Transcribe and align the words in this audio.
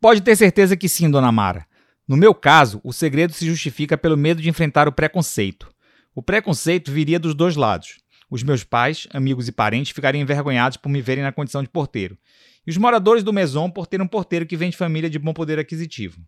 Pode 0.00 0.20
ter 0.20 0.36
certeza 0.36 0.76
que 0.76 0.88
sim, 0.88 1.10
dona 1.10 1.32
Mara. 1.32 1.66
No 2.06 2.16
meu 2.16 2.32
caso, 2.32 2.80
o 2.84 2.92
segredo 2.92 3.32
se 3.32 3.44
justifica 3.44 3.98
pelo 3.98 4.16
medo 4.16 4.40
de 4.40 4.48
enfrentar 4.48 4.86
o 4.86 4.92
preconceito. 4.92 5.68
O 6.14 6.22
preconceito 6.22 6.92
viria 6.92 7.18
dos 7.18 7.34
dois 7.34 7.56
lados. 7.56 7.98
Os 8.30 8.44
meus 8.44 8.62
pais, 8.62 9.08
amigos 9.10 9.48
e 9.48 9.52
parentes 9.52 9.90
ficariam 9.90 10.22
envergonhados 10.22 10.76
por 10.76 10.88
me 10.88 11.02
verem 11.02 11.24
na 11.24 11.32
condição 11.32 11.64
de 11.64 11.68
porteiro. 11.68 12.16
E 12.64 12.70
os 12.70 12.76
moradores 12.76 13.24
do 13.24 13.32
Maison 13.32 13.68
por 13.68 13.88
ter 13.88 14.00
um 14.00 14.06
porteiro 14.06 14.46
que 14.46 14.56
vem 14.56 14.70
de 14.70 14.76
família 14.76 15.10
de 15.10 15.18
bom 15.18 15.32
poder 15.32 15.58
aquisitivo. 15.58 16.20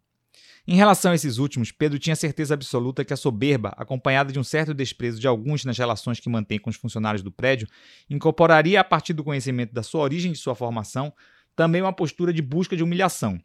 Em 0.66 0.74
relação 0.74 1.12
a 1.12 1.14
esses 1.14 1.38
últimos, 1.38 1.70
Pedro 1.70 1.98
tinha 1.98 2.16
certeza 2.16 2.54
absoluta 2.54 3.04
que 3.04 3.12
a 3.12 3.16
soberba, 3.16 3.72
acompanhada 3.76 4.32
de 4.32 4.38
um 4.38 4.44
certo 4.44 4.74
desprezo 4.74 5.20
de 5.20 5.28
alguns 5.28 5.64
nas 5.64 5.78
relações 5.78 6.18
que 6.18 6.28
mantém 6.28 6.58
com 6.58 6.70
os 6.70 6.76
funcionários 6.76 7.22
do 7.22 7.30
prédio, 7.30 7.68
incorporaria 8.08 8.80
a 8.80 8.84
partir 8.84 9.12
do 9.12 9.22
conhecimento 9.22 9.72
da 9.72 9.82
sua 9.82 10.02
origem 10.02 10.32
e 10.32 10.34
de 10.34 10.40
sua 10.40 10.56
formação 10.56 11.12
também 11.56 11.82
uma 11.82 11.92
postura 11.92 12.32
de 12.32 12.42
busca 12.42 12.76
de 12.76 12.82
humilhação, 12.82 13.40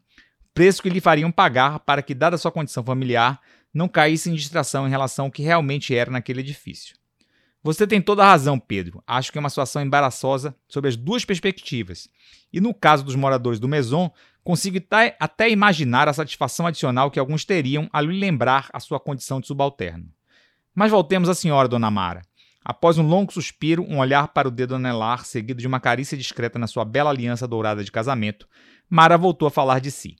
preço 0.54 0.82
que 0.82 0.88
lhe 0.88 1.00
fariam 1.00 1.30
pagar 1.30 1.80
para 1.80 2.02
que, 2.02 2.14
dada 2.14 2.38
sua 2.38 2.52
condição 2.52 2.82
familiar, 2.82 3.40
não 3.72 3.88
caísse 3.88 4.30
em 4.30 4.34
distração 4.34 4.86
em 4.86 4.90
relação 4.90 5.26
ao 5.26 5.30
que 5.30 5.42
realmente 5.42 5.94
era 5.94 6.10
naquele 6.10 6.40
edifício. 6.40 6.96
Você 7.62 7.86
tem 7.86 8.00
toda 8.00 8.22
a 8.22 8.28
razão, 8.28 8.58
Pedro. 8.58 9.02
Acho 9.06 9.32
que 9.32 9.38
é 9.38 9.40
uma 9.40 9.50
situação 9.50 9.82
embaraçosa 9.82 10.54
sob 10.68 10.88
as 10.88 10.96
duas 10.96 11.24
perspectivas. 11.24 12.08
E 12.52 12.60
no 12.60 12.72
caso 12.72 13.04
dos 13.04 13.16
moradores 13.16 13.58
do 13.58 13.66
Maison, 13.66 14.10
consigo 14.44 14.78
até 15.18 15.50
imaginar 15.50 16.08
a 16.08 16.12
satisfação 16.12 16.66
adicional 16.66 17.10
que 17.10 17.18
alguns 17.18 17.44
teriam 17.44 17.88
ao 17.92 18.04
lhe 18.04 18.18
lembrar 18.18 18.70
a 18.72 18.78
sua 18.78 19.00
condição 19.00 19.40
de 19.40 19.48
subalterno. 19.48 20.08
Mas 20.72 20.92
voltemos 20.92 21.28
à 21.28 21.34
senhora, 21.34 21.66
dona 21.66 21.90
Mara. 21.90 22.22
Após 22.68 22.98
um 22.98 23.06
longo 23.06 23.32
suspiro, 23.32 23.84
um 23.88 24.00
olhar 24.00 24.26
para 24.26 24.48
o 24.48 24.50
dedo 24.50 24.74
anelar, 24.74 25.24
seguido 25.24 25.60
de 25.60 25.68
uma 25.68 25.78
carícia 25.78 26.18
discreta 26.18 26.58
na 26.58 26.66
sua 26.66 26.84
bela 26.84 27.10
aliança 27.10 27.46
dourada 27.46 27.84
de 27.84 27.92
casamento, 27.92 28.48
Mara 28.90 29.16
voltou 29.16 29.46
a 29.46 29.52
falar 29.52 29.78
de 29.78 29.88
si. 29.92 30.16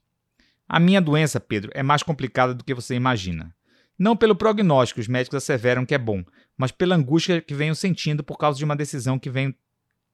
A 0.68 0.78
minha 0.78 1.00
doença, 1.00 1.40
Pedro, 1.40 1.72
é 1.74 1.82
mais 1.82 2.04
complicada 2.04 2.54
do 2.54 2.62
que 2.62 2.72
você 2.72 2.94
imagina. 2.94 3.52
Não 3.98 4.16
pelo 4.16 4.36
prognóstico, 4.36 5.00
os 5.00 5.08
médicos 5.08 5.38
asseveram 5.38 5.84
que 5.84 5.92
é 5.92 5.98
bom, 5.98 6.22
mas 6.56 6.70
pela 6.70 6.94
angústia 6.94 7.42
que 7.42 7.52
venho 7.52 7.74
sentindo 7.74 8.22
por 8.22 8.38
causa 8.38 8.56
de 8.56 8.64
uma 8.64 8.76
decisão 8.76 9.18
que 9.18 9.28
venho 9.28 9.52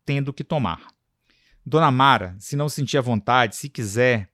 tendo 0.07 0.33
que 0.33 0.43
tomar. 0.43 0.87
Dona 1.67 1.91
Mara, 1.91 2.35
se 2.39 2.57
não 2.57 2.67
sentir 2.67 2.97
a 2.97 3.03
vontade, 3.03 3.57
se 3.57 3.69
quiser. 3.69 4.31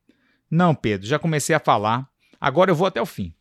Não, 0.49 0.73
Pedro, 0.73 1.05
já 1.05 1.19
comecei 1.19 1.53
a 1.53 1.59
falar. 1.59 2.09
Agora 2.41 2.71
eu 2.71 2.77
vou 2.77 2.87
até 2.87 3.03
o 3.03 3.07
fim. 3.07 3.35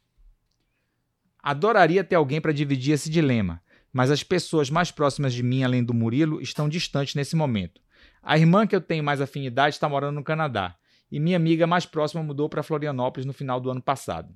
Adoraria 1.44 2.04
ter 2.04 2.16
alguém 2.16 2.42
para 2.42 2.52
dividir 2.52 2.94
esse 2.94 3.08
dilema, 3.08 3.62
mas 3.98 4.12
as 4.12 4.22
pessoas 4.22 4.70
mais 4.70 4.92
próximas 4.92 5.34
de 5.34 5.42
mim, 5.42 5.64
além 5.64 5.84
do 5.84 5.92
Murilo, 5.92 6.40
estão 6.40 6.70
distantes 6.70 7.16
nesse 7.16 7.36
momento. 7.36 7.82
A 8.22 8.38
irmã 8.38 8.68
que 8.68 8.76
eu 8.76 8.80
tenho 8.80 9.04
mais 9.04 9.20
afinidade 9.20 9.74
está 9.74 9.90
morando 9.90 10.14
no 10.14 10.24
Canadá 10.24 10.76
e 11.12 11.20
minha 11.20 11.36
amiga 11.36 11.66
mais 11.66 11.84
próxima 11.84 12.22
mudou 12.22 12.48
para 12.48 12.62
Florianópolis 12.62 13.26
no 13.26 13.34
final 13.34 13.60
do 13.60 13.72
ano 13.72 13.82
passado. 13.82 14.32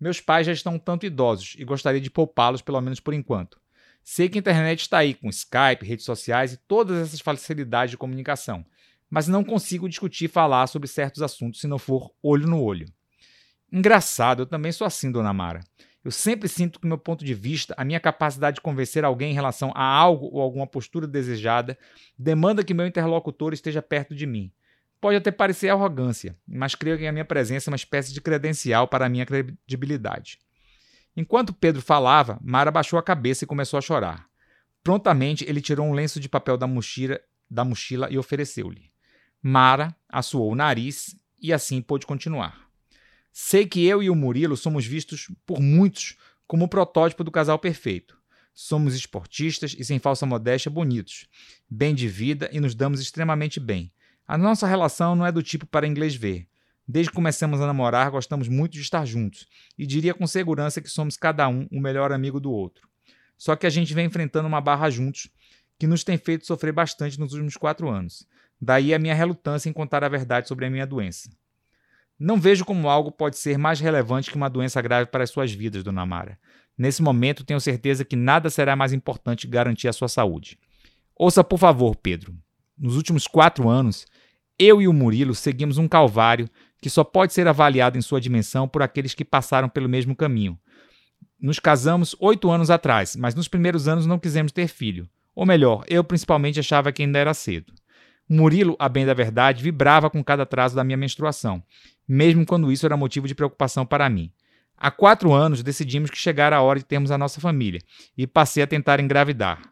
Meus 0.00 0.20
pais 0.20 0.44
já 0.44 0.52
estão 0.52 0.74
um 0.74 0.78
tanto 0.80 1.06
idosos 1.06 1.54
e 1.56 1.64
gostaria 1.64 2.00
de 2.00 2.10
poupá-los 2.10 2.62
pelo 2.62 2.80
menos 2.80 2.98
por 2.98 3.14
enquanto. 3.14 3.60
Sei 4.02 4.28
que 4.28 4.38
a 4.38 4.40
internet 4.40 4.80
está 4.80 4.98
aí 4.98 5.14
com 5.14 5.28
Skype, 5.28 5.86
redes 5.86 6.04
sociais 6.04 6.54
e 6.54 6.56
todas 6.66 6.98
essas 6.98 7.20
facilidades 7.20 7.92
de 7.92 7.96
comunicação, 7.96 8.66
mas 9.08 9.28
não 9.28 9.44
consigo 9.44 9.88
discutir 9.88 10.24
e 10.24 10.28
falar 10.28 10.66
sobre 10.66 10.88
certos 10.88 11.22
assuntos 11.22 11.60
se 11.60 11.68
não 11.68 11.78
for 11.78 12.10
olho 12.20 12.48
no 12.48 12.60
olho. 12.60 12.88
Engraçado, 13.72 14.42
eu 14.42 14.46
também 14.46 14.72
sou 14.72 14.84
assim, 14.84 15.12
dona 15.12 15.32
Mara. 15.32 15.60
Eu 16.06 16.12
sempre 16.12 16.48
sinto 16.48 16.78
que, 16.78 16.86
meu 16.86 16.98
ponto 16.98 17.24
de 17.24 17.34
vista, 17.34 17.74
a 17.76 17.84
minha 17.84 17.98
capacidade 17.98 18.54
de 18.54 18.60
convencer 18.60 19.04
alguém 19.04 19.32
em 19.32 19.34
relação 19.34 19.72
a 19.74 19.82
algo 19.82 20.30
ou 20.32 20.40
alguma 20.40 20.64
postura 20.64 21.04
desejada 21.04 21.76
demanda 22.16 22.62
que 22.62 22.72
meu 22.72 22.86
interlocutor 22.86 23.52
esteja 23.52 23.82
perto 23.82 24.14
de 24.14 24.24
mim. 24.24 24.52
Pode 25.00 25.16
até 25.16 25.32
parecer 25.32 25.68
arrogância, 25.68 26.38
mas 26.46 26.76
creio 26.76 26.96
que 26.96 27.08
a 27.08 27.10
minha 27.10 27.24
presença 27.24 27.68
é 27.68 27.72
uma 27.72 27.76
espécie 27.76 28.14
de 28.14 28.20
credencial 28.20 28.86
para 28.86 29.06
a 29.06 29.08
minha 29.08 29.26
credibilidade. 29.26 30.38
Enquanto 31.16 31.52
Pedro 31.52 31.82
falava, 31.82 32.38
Mara 32.40 32.70
baixou 32.70 33.00
a 33.00 33.02
cabeça 33.02 33.42
e 33.42 33.48
começou 33.48 33.76
a 33.76 33.82
chorar. 33.82 34.28
Prontamente, 34.84 35.44
ele 35.48 35.60
tirou 35.60 35.88
um 35.88 35.92
lenço 35.92 36.20
de 36.20 36.28
papel 36.28 36.56
da 36.56 36.68
mochila, 36.68 37.20
da 37.50 37.64
mochila 37.64 38.06
e 38.12 38.16
ofereceu-lhe. 38.16 38.92
Mara 39.42 39.92
assoou 40.08 40.52
o 40.52 40.54
nariz 40.54 41.16
e 41.42 41.52
assim 41.52 41.82
pôde 41.82 42.06
continuar. 42.06 42.65
Sei 43.38 43.66
que 43.66 43.84
eu 43.84 44.02
e 44.02 44.08
o 44.08 44.14
Murilo 44.14 44.56
somos 44.56 44.86
vistos 44.86 45.30
por 45.44 45.60
muitos 45.60 46.16
como 46.46 46.64
o 46.64 46.68
protótipo 46.68 47.22
do 47.22 47.30
casal 47.30 47.58
perfeito. 47.58 48.16
Somos 48.54 48.94
esportistas 48.94 49.76
e, 49.78 49.84
sem 49.84 49.98
falsa 49.98 50.24
modéstia, 50.24 50.70
bonitos, 50.70 51.28
bem 51.68 51.94
de 51.94 52.08
vida 52.08 52.48
e 52.50 52.58
nos 52.60 52.74
damos 52.74 52.98
extremamente 52.98 53.60
bem. 53.60 53.92
A 54.26 54.38
nossa 54.38 54.66
relação 54.66 55.14
não 55.14 55.26
é 55.26 55.30
do 55.30 55.42
tipo 55.42 55.66
para 55.66 55.86
inglês 55.86 56.14
ver. 56.14 56.48
Desde 56.88 57.10
que 57.10 57.14
começamos 57.14 57.60
a 57.60 57.66
namorar, 57.66 58.10
gostamos 58.10 58.48
muito 58.48 58.72
de 58.72 58.80
estar 58.80 59.04
juntos 59.04 59.46
e 59.76 59.86
diria 59.86 60.14
com 60.14 60.26
segurança 60.26 60.80
que 60.80 60.88
somos 60.88 61.18
cada 61.18 61.46
um 61.46 61.68
o 61.70 61.78
melhor 61.78 62.12
amigo 62.12 62.40
do 62.40 62.50
outro. 62.50 62.88
Só 63.36 63.54
que 63.54 63.66
a 63.66 63.70
gente 63.70 63.92
vem 63.92 64.06
enfrentando 64.06 64.48
uma 64.48 64.62
barra 64.62 64.88
juntos 64.88 65.28
que 65.78 65.86
nos 65.86 66.02
tem 66.02 66.16
feito 66.16 66.46
sofrer 66.46 66.72
bastante 66.72 67.20
nos 67.20 67.34
últimos 67.34 67.58
quatro 67.58 67.90
anos. 67.90 68.26
Daí 68.58 68.94
a 68.94 68.98
minha 68.98 69.14
relutância 69.14 69.68
em 69.68 69.74
contar 69.74 70.02
a 70.02 70.08
verdade 70.08 70.48
sobre 70.48 70.64
a 70.64 70.70
minha 70.70 70.86
doença. 70.86 71.28
Não 72.18 72.40
vejo 72.40 72.64
como 72.64 72.88
algo 72.88 73.12
pode 73.12 73.36
ser 73.36 73.58
mais 73.58 73.78
relevante 73.78 74.30
que 74.30 74.36
uma 74.36 74.48
doença 74.48 74.80
grave 74.80 75.10
para 75.10 75.24
as 75.24 75.30
suas 75.30 75.52
vidas, 75.52 75.84
dona 75.84 76.06
Mara. 76.06 76.38
Nesse 76.76 77.02
momento, 77.02 77.44
tenho 77.44 77.60
certeza 77.60 78.04
que 78.04 78.16
nada 78.16 78.50
será 78.50 78.74
mais 78.74 78.92
importante 78.92 79.46
que 79.46 79.52
garantir 79.52 79.88
a 79.88 79.92
sua 79.92 80.08
saúde. 80.08 80.58
Ouça, 81.14 81.44
por 81.44 81.58
favor, 81.58 81.96
Pedro. 81.96 82.34
Nos 82.78 82.96
últimos 82.96 83.26
quatro 83.26 83.68
anos, 83.68 84.06
eu 84.58 84.80
e 84.80 84.88
o 84.88 84.92
Murilo 84.92 85.34
seguimos 85.34 85.78
um 85.78 85.88
calvário 85.88 86.48
que 86.80 86.90
só 86.90 87.02
pode 87.02 87.32
ser 87.32 87.48
avaliado 87.48 87.98
em 87.98 88.02
sua 88.02 88.20
dimensão 88.20 88.68
por 88.68 88.82
aqueles 88.82 89.14
que 89.14 89.24
passaram 89.24 89.68
pelo 89.68 89.88
mesmo 89.88 90.14
caminho. 90.14 90.58
Nos 91.40 91.58
casamos 91.58 92.16
oito 92.20 92.50
anos 92.50 92.70
atrás, 92.70 93.16
mas 93.16 93.34
nos 93.34 93.48
primeiros 93.48 93.88
anos 93.88 94.06
não 94.06 94.18
quisemos 94.18 94.52
ter 94.52 94.68
filho. 94.68 95.08
Ou 95.34 95.44
melhor, 95.44 95.84
eu 95.88 96.02
principalmente 96.02 96.60
achava 96.60 96.90
que 96.92 97.02
ainda 97.02 97.18
era 97.18 97.34
cedo. 97.34 97.72
Murilo, 98.28 98.76
a 98.78 98.88
bem 98.88 99.06
da 99.06 99.14
verdade, 99.14 99.62
vibrava 99.62 100.10
com 100.10 100.22
cada 100.22 100.42
atraso 100.42 100.74
da 100.74 100.82
minha 100.82 100.96
menstruação, 100.96 101.62
mesmo 102.06 102.44
quando 102.44 102.72
isso 102.72 102.84
era 102.84 102.96
motivo 102.96 103.28
de 103.28 103.34
preocupação 103.34 103.86
para 103.86 104.08
mim. 104.10 104.32
Há 104.76 104.90
quatro 104.90 105.32
anos 105.32 105.62
decidimos 105.62 106.10
que 106.10 106.18
chegara 106.18 106.56
a 106.56 106.62
hora 106.62 106.78
de 106.78 106.84
termos 106.84 107.10
a 107.10 107.16
nossa 107.16 107.40
família 107.40 107.80
e 108.16 108.26
passei 108.26 108.62
a 108.62 108.66
tentar 108.66 109.00
engravidar. 109.00 109.62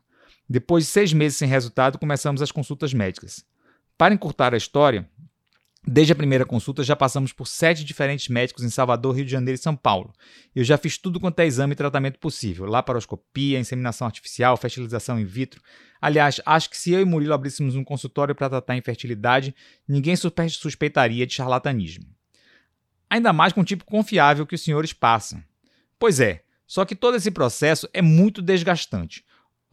Depois 0.48 0.84
de 0.84 0.90
seis 0.90 1.12
meses 1.12 1.36
sem 1.36 1.48
resultado, 1.48 1.98
começamos 1.98 2.40
as 2.40 2.52
consultas 2.52 2.94
médicas. 2.94 3.44
Para 3.98 4.14
encurtar 4.14 4.54
a 4.54 4.56
história, 4.56 5.08
desde 5.86 6.12
a 6.12 6.16
primeira 6.16 6.46
consulta 6.46 6.82
já 6.82 6.96
passamos 6.96 7.32
por 7.32 7.46
sete 7.46 7.84
diferentes 7.84 8.28
médicos 8.28 8.64
em 8.64 8.70
Salvador, 8.70 9.16
Rio 9.16 9.24
de 9.24 9.30
Janeiro 9.30 9.58
e 9.58 9.62
São 9.62 9.76
Paulo. 9.76 10.12
Eu 10.54 10.64
já 10.64 10.78
fiz 10.78 10.96
tudo 10.96 11.20
quanto 11.20 11.38
é 11.40 11.46
exame 11.46 11.72
e 11.72 11.76
tratamento 11.76 12.18
possível: 12.18 12.66
laparoscopia, 12.66 13.58
inseminação 13.58 14.06
artificial, 14.06 14.56
fertilização 14.56 15.20
in 15.20 15.24
vitro. 15.24 15.60
Aliás, 16.00 16.40
acho 16.44 16.70
que 16.70 16.76
se 16.76 16.92
eu 16.92 17.00
e 17.00 17.04
Murilo 17.04 17.34
abríssemos 17.34 17.76
um 17.76 17.84
consultório 17.84 18.34
para 18.34 18.50
tratar 18.50 18.76
infertilidade, 18.76 19.54
ninguém 19.86 20.16
suspeitaria 20.16 21.26
de 21.26 21.34
charlatanismo. 21.34 22.04
Ainda 23.08 23.32
mais 23.32 23.52
com 23.52 23.60
um 23.60 23.64
tipo 23.64 23.84
confiável 23.84 24.46
que 24.46 24.54
os 24.54 24.62
senhores 24.62 24.92
passam. 24.92 25.42
Pois 25.98 26.20
é, 26.20 26.42
só 26.66 26.84
que 26.84 26.96
todo 26.96 27.16
esse 27.16 27.30
processo 27.30 27.88
é 27.92 28.02
muito 28.02 28.42
desgastante 28.42 29.24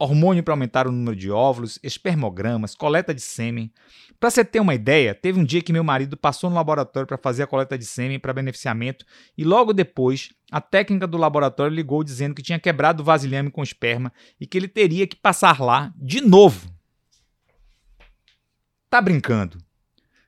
hormônio 0.02 0.42
para 0.42 0.52
aumentar 0.52 0.86
o 0.86 0.92
número 0.92 1.16
de 1.16 1.30
óvulos, 1.30 1.78
espermogramas, 1.82 2.74
coleta 2.74 3.14
de 3.14 3.20
sêmen. 3.20 3.72
Para 4.18 4.30
você 4.30 4.44
ter 4.44 4.60
uma 4.60 4.74
ideia, 4.74 5.14
teve 5.14 5.38
um 5.38 5.44
dia 5.44 5.62
que 5.62 5.72
meu 5.72 5.84
marido 5.84 6.16
passou 6.16 6.50
no 6.50 6.56
laboratório 6.56 7.06
para 7.06 7.18
fazer 7.18 7.44
a 7.44 7.46
coleta 7.46 7.78
de 7.78 7.84
sêmen 7.84 8.18
para 8.18 8.32
beneficiamento 8.32 9.04
e 9.36 9.44
logo 9.44 9.72
depois 9.72 10.30
a 10.50 10.60
técnica 10.60 11.06
do 11.06 11.16
laboratório 11.16 11.74
ligou 11.74 12.02
dizendo 12.02 12.34
que 12.34 12.42
tinha 12.42 12.58
quebrado 12.58 13.02
o 13.02 13.04
vasilhame 13.04 13.50
com 13.50 13.62
esperma 13.62 14.12
e 14.40 14.46
que 14.46 14.58
ele 14.58 14.68
teria 14.68 15.06
que 15.06 15.16
passar 15.16 15.60
lá 15.60 15.92
de 15.96 16.20
novo. 16.20 16.70
Tá 18.90 19.00
brincando? 19.00 19.58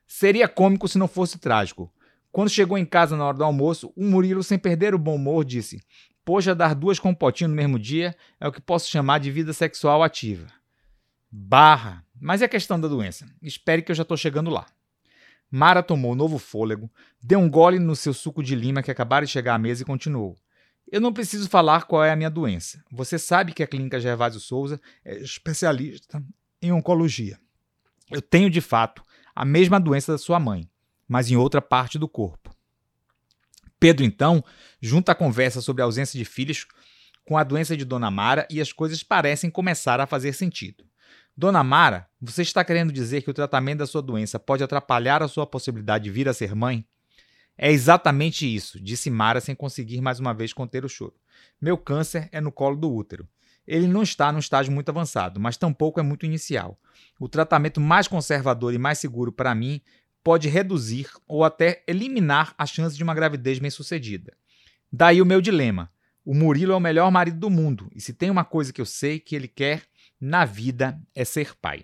Seria 0.07 0.47
cômico 0.47 0.87
se 0.87 0.97
não 0.97 1.07
fosse 1.07 1.37
trágico. 1.37 1.91
Quando 2.31 2.49
chegou 2.49 2.77
em 2.77 2.85
casa 2.85 3.15
na 3.15 3.25
hora 3.25 3.37
do 3.37 3.43
almoço, 3.43 3.93
o 3.95 4.03
Murilo, 4.03 4.43
sem 4.43 4.57
perder 4.57 4.93
o 4.93 4.99
bom 4.99 5.15
humor, 5.15 5.45
disse: 5.45 5.81
Poxa, 6.25 6.55
dar 6.55 6.73
duas 6.73 6.97
com 6.97 7.13
potinho 7.13 7.51
no 7.51 7.55
mesmo 7.55 7.77
dia 7.77 8.15
é 8.39 8.47
o 8.47 8.51
que 8.51 8.59
posso 8.59 8.89
chamar 8.89 9.19
de 9.19 9.29
vida 9.29 9.53
sexual 9.53 10.01
ativa. 10.01 10.47
Barra. 11.31 12.03
Mas 12.19 12.41
é 12.41 12.47
questão 12.47 12.79
da 12.79 12.87
doença. 12.87 13.27
Espere 13.41 13.83
que 13.83 13.91
eu 13.91 13.95
já 13.95 14.01
estou 14.01 14.17
chegando 14.17 14.49
lá. 14.49 14.65
Mara 15.51 15.83
tomou 15.83 16.15
novo 16.15 16.39
fôlego, 16.39 16.89
deu 17.21 17.39
um 17.39 17.49
gole 17.49 17.77
no 17.77 17.95
seu 17.95 18.13
suco 18.13 18.41
de 18.41 18.55
lima 18.55 18.81
que 18.81 18.89
acabara 18.89 19.25
de 19.25 19.31
chegar 19.31 19.53
à 19.53 19.59
mesa 19.59 19.83
e 19.83 19.85
continuou. 19.85 20.35
Eu 20.91 20.99
não 20.99 21.13
preciso 21.13 21.47
falar 21.47 21.83
qual 21.83 22.03
é 22.03 22.11
a 22.11 22.15
minha 22.15 22.29
doença. 22.29 22.83
Você 22.91 23.19
sabe 23.19 23.53
que 23.53 23.63
a 23.63 23.67
clínica 23.67 23.99
Gervásio 23.99 24.39
Souza 24.39 24.81
é 25.03 25.17
especialista 25.17 26.23
em 26.61 26.71
oncologia. 26.71 27.39
Eu 28.09 28.21
tenho, 28.21 28.49
de 28.49 28.61
fato, 28.61 29.03
a 29.35 29.45
mesma 29.45 29.79
doença 29.79 30.11
da 30.11 30.17
sua 30.17 30.39
mãe, 30.39 30.69
mas 31.07 31.29
em 31.29 31.35
outra 31.35 31.61
parte 31.61 31.97
do 31.99 32.07
corpo. 32.07 32.44
Pedro, 33.79 34.05
então, 34.05 34.43
junta 34.81 35.11
a 35.11 35.15
conversa 35.15 35.61
sobre 35.61 35.81
a 35.81 35.85
ausência 35.85 36.17
de 36.17 36.25
filhos 36.25 36.65
com 37.25 37.37
a 37.37 37.43
doença 37.43 37.75
de 37.75 37.83
Dona 37.83 38.11
Mara 38.11 38.47
e 38.49 38.61
as 38.61 38.71
coisas 38.71 39.03
parecem 39.03 39.49
começar 39.49 39.99
a 39.99 40.05
fazer 40.05 40.33
sentido. 40.33 40.85
Dona 41.35 41.63
Mara, 41.63 42.07
você 42.21 42.43
está 42.43 42.63
querendo 42.63 42.93
dizer 42.93 43.21
que 43.21 43.29
o 43.29 43.33
tratamento 43.33 43.79
da 43.79 43.87
sua 43.87 44.01
doença 44.01 44.39
pode 44.39 44.63
atrapalhar 44.63 45.21
a 45.21 45.27
sua 45.27 45.45
possibilidade 45.45 46.05
de 46.05 46.11
vir 46.11 46.29
a 46.29 46.33
ser 46.33 46.55
mãe? 46.55 46.85
É 47.57 47.71
exatamente 47.71 48.53
isso, 48.53 48.79
disse 48.79 49.09
Mara 49.09 49.41
sem 49.41 49.55
conseguir 49.55 50.01
mais 50.01 50.19
uma 50.19 50.33
vez 50.33 50.53
conter 50.53 50.85
o 50.85 50.89
choro. 50.89 51.15
Meu 51.59 51.77
câncer 51.77 52.29
é 52.31 52.39
no 52.39 52.51
colo 52.51 52.75
do 52.75 52.93
útero. 52.93 53.27
Ele 53.67 53.87
não 53.87 54.03
está 54.03 54.31
num 54.31 54.39
estágio 54.39 54.71
muito 54.71 54.89
avançado, 54.89 55.39
mas 55.39 55.57
tampouco 55.57 55.99
é 55.99 56.03
muito 56.03 56.25
inicial. 56.25 56.79
O 57.19 57.27
tratamento 57.27 57.81
mais 57.81 58.07
conservador 58.07 58.73
e 58.73 58.77
mais 58.77 58.99
seguro 58.99 59.31
para 59.31 59.55
mim 59.55 59.81
pode 60.25 60.49
reduzir 60.49 61.07
ou 61.27 61.43
até 61.43 61.83
eliminar 61.87 62.55
a 62.57 62.65
chance 62.65 62.97
de 62.97 63.03
uma 63.03 63.13
gravidez 63.13 63.59
bem-sucedida. 63.59 64.35
Daí 64.91 65.21
o 65.21 65.25
meu 65.25 65.39
dilema. 65.39 65.91
O 66.25 66.33
Murilo 66.33 66.73
é 66.73 66.75
o 66.75 66.79
melhor 66.79 67.11
marido 67.11 67.37
do 67.37 67.51
mundo, 67.51 67.87
e 67.93 68.01
se 68.01 68.11
tem 68.11 68.31
uma 68.31 68.43
coisa 68.43 68.73
que 68.73 68.81
eu 68.81 68.87
sei 68.87 69.19
que 69.19 69.35
ele 69.35 69.47
quer 69.47 69.83
na 70.19 70.43
vida 70.43 70.99
é 71.13 71.23
ser 71.23 71.53
pai. 71.55 71.83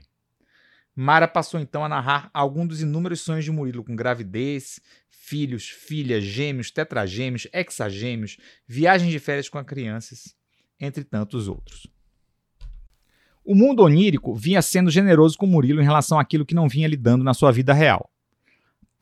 Mara 0.96 1.28
passou 1.28 1.60
então 1.60 1.86
a 1.86 1.90
narrar 1.90 2.32
alguns 2.34 2.70
dos 2.70 2.82
inúmeros 2.82 3.22
sonhos 3.22 3.46
de 3.46 3.52
Murilo 3.52 3.84
com 3.84 3.96
gravidez, 3.96 4.82
filhos, 5.08 5.70
filhas, 5.70 6.24
gêmeos, 6.24 6.72
tetragêmeos, 6.72 7.48
hexagêmeos, 7.54 8.38
viagens 8.68 9.12
de 9.12 9.20
férias 9.20 9.50
com 9.50 9.60
as 9.60 9.66
crianças, 9.68 10.36
entre 10.80 11.04
tantos 11.04 11.48
outros. 11.48 11.86
O 13.46 13.54
mundo 13.54 13.84
onírico 13.84 14.34
vinha 14.34 14.64
sendo 14.64 14.90
generoso 14.90 15.38
com 15.38 15.46
Murilo 15.46 15.80
em 15.80 15.86
relação 15.86 16.20
àquilo 16.20 16.46
que 16.46 16.56
não 16.56 16.68
vinha 16.68 16.88
lhe 16.88 16.98
dando 16.98 17.24
na 17.24 17.36
sua 17.36 17.52
vida 17.52 17.72
real. 17.72 18.12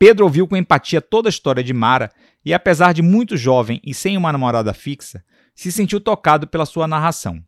Pedro 0.00 0.24
ouviu 0.24 0.48
com 0.48 0.56
empatia 0.56 0.98
toda 1.02 1.28
a 1.28 1.30
história 1.30 1.62
de 1.62 1.74
Mara 1.74 2.10
e, 2.42 2.54
apesar 2.54 2.94
de 2.94 3.02
muito 3.02 3.36
jovem 3.36 3.82
e 3.84 3.92
sem 3.92 4.16
uma 4.16 4.32
namorada 4.32 4.72
fixa, 4.72 5.22
se 5.54 5.70
sentiu 5.70 6.00
tocado 6.00 6.46
pela 6.46 6.64
sua 6.64 6.88
narração. 6.88 7.38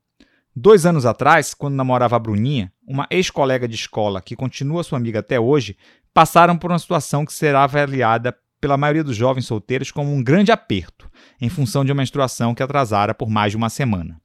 Dois 0.55 0.85
anos 0.85 1.07
atrás, 1.07 1.55
quando 1.55 1.77
namorava 1.77 2.15
a 2.15 2.19
Bruninha, 2.19 2.71
uma 2.87 3.07
ex-colega 3.11 3.67
de 3.67 3.75
escola 3.75 4.21
que 4.21 4.37
continua 4.37 4.85
sua 4.85 4.99
amiga 4.99 5.21
até 5.21 5.41
hoje, 5.41 5.79
passaram 6.13 6.59
por 6.59 6.71
uma 6.71 6.79
situação 6.79 7.25
que 7.25 7.33
será 7.33 7.65
avaliada 7.65 8.37
pela 8.61 8.77
maioria 8.77 9.03
dos 9.03 9.17
jovens 9.17 9.47
solteiros 9.47 9.91
como 9.91 10.13
um 10.13 10.23
grande 10.23 10.53
aperto, 10.53 11.11
em 11.41 11.49
função 11.49 11.87
de 11.87 11.91
uma 11.91 12.03
menstruação 12.03 12.55
que 12.55 12.63
atrasara 12.63 13.15
por 13.15 13.31
mais 13.31 13.53
de 13.53 13.57
uma 13.57 13.71
semana. 13.71 14.21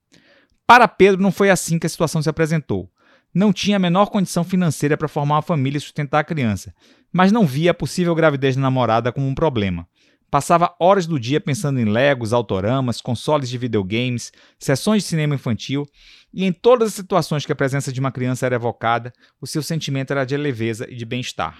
Para 0.68 0.86
Pedro, 0.86 1.22
não 1.22 1.32
foi 1.32 1.50
assim 1.50 1.80
que 1.80 1.88
a 1.88 1.90
situação 1.90 2.22
se 2.22 2.30
apresentou. 2.30 2.92
Não 3.38 3.54
tinha 3.54 3.78
a 3.78 3.80
menor 3.80 4.08
condição 4.08 4.44
financeira 4.44 4.98
para 4.98 5.08
formar 5.08 5.36
uma 5.36 5.42
família 5.44 5.78
e 5.78 5.80
sustentar 5.80 6.22
a 6.22 6.24
criança, 6.24 6.74
mas 7.14 7.32
não 7.32 7.46
via 7.46 7.70
a 7.70 7.74
possível 7.74 8.16
gravidez 8.16 8.56
da 8.56 8.64
namorada 8.64 9.12
como 9.12 9.28
um 9.28 9.36
problema. 9.36 9.88
Passava 10.32 10.76
horas 10.80 11.06
do 11.06 11.20
dia 11.20 11.40
pensando 11.40 11.80
em 11.80 11.86
legos, 11.86 12.34
autoramas, 12.34 13.00
consoles 13.00 13.48
de 13.48 13.56
videogames, 13.60 14.32
sessões 14.58 15.04
de 15.04 15.10
cinema 15.10 15.36
infantil, 15.36 15.86
e 16.34 16.46
em 16.46 16.52
todas 16.52 16.88
as 16.88 16.94
situações 16.96 17.46
que 17.46 17.52
a 17.52 17.56
presença 17.56 17.94
de 17.94 18.00
uma 18.00 18.12
criança 18.12 18.44
era 18.44 18.56
evocada, 18.56 19.14
o 19.40 19.46
seu 19.46 19.62
sentimento 19.62 20.10
era 20.10 20.26
de 20.26 20.36
leveza 20.36 20.88
e 20.90 20.96
de 20.96 21.06
bem-estar. 21.06 21.60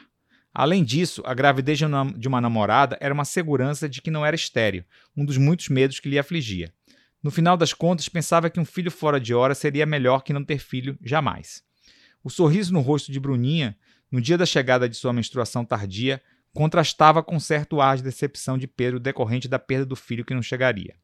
Além 0.52 0.84
disso, 0.84 1.22
a 1.28 1.36
gravidez 1.36 1.78
de 1.78 2.28
uma 2.28 2.42
namorada 2.42 2.98
era 3.00 3.14
uma 3.14 3.24
segurança 3.24 3.88
de 3.88 4.02
que 4.02 4.10
não 4.10 4.26
era 4.26 4.36
estéreo, 4.36 4.84
um 5.16 5.24
dos 5.24 5.38
muitos 5.38 5.70
medos 5.70 6.00
que 6.00 6.10
lhe 6.10 6.18
afligia. 6.18 6.74
No 7.22 7.30
final 7.30 7.56
das 7.56 7.72
contas, 7.72 8.10
pensava 8.10 8.50
que 8.50 8.60
um 8.60 8.66
filho 8.66 8.90
fora 8.90 9.20
de 9.20 9.36
hora 9.36 9.54
seria 9.54 9.86
melhor 9.86 10.24
que 10.24 10.34
não 10.34 10.44
ter 10.44 10.58
filho 10.58 10.98
jamais. 11.04 11.67
O 12.24 12.30
sorriso 12.30 12.74
no 12.74 12.82
rosto 12.82 13.12
de 13.12 13.20
Bruninha, 13.20 13.78
no 14.12 14.22
dia 14.22 14.38
da 14.38 14.46
chegada 14.46 14.88
de 14.88 14.96
sua 14.96 15.14
menstruação 15.14 15.64
tardia, 15.64 16.22
contrastava 16.54 17.22
com 17.22 17.40
certo 17.40 17.80
ar 17.80 17.98
de 17.98 18.04
decepção 18.04 18.58
de 18.58 18.68
Pedro 18.68 19.00
decorrente 19.00 19.48
da 19.48 19.60
perda 19.60 19.86
do 19.86 19.96
filho 19.96 20.26
que 20.26 20.34
não 20.34 20.42
chegaria. 20.42 20.96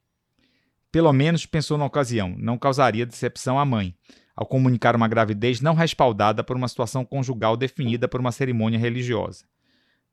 Pelo 0.91 1.11
menos, 1.11 1.45
pensou 1.45 1.77
na 1.77 1.85
ocasião, 1.85 2.35
não 2.37 2.57
causaria 2.57 3.05
decepção 3.05 3.57
à 3.57 3.65
mãe, 3.65 3.95
ao 4.35 4.45
comunicar 4.45 4.95
uma 4.95 5.07
gravidez 5.07 5.61
não 5.61 5.73
respaldada 5.73 6.43
por 6.43 6.55
uma 6.55 6.67
situação 6.67 7.05
conjugal 7.05 7.55
definida 7.55 8.07
por 8.07 8.19
uma 8.19 8.31
cerimônia 8.31 8.79
religiosa. 8.79 9.45